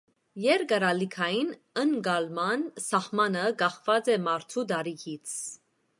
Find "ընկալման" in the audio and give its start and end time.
1.83-2.65